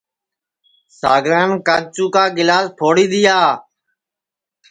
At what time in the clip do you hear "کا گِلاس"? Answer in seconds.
2.13-2.65